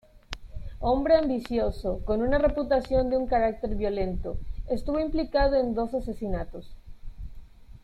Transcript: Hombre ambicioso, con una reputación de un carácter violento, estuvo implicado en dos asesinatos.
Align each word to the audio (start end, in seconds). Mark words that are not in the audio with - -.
Hombre 0.79 1.15
ambicioso, 1.15 1.99
con 2.05 2.23
una 2.23 2.39
reputación 2.39 3.11
de 3.11 3.17
un 3.17 3.27
carácter 3.27 3.75
violento, 3.75 4.39
estuvo 4.67 4.99
implicado 4.99 5.57
en 5.57 5.75
dos 5.75 5.93
asesinatos. 5.93 6.71